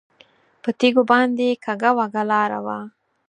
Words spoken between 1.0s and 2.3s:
باندې کږه وږه